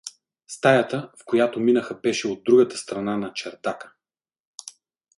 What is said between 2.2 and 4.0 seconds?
от другата страна на чардака.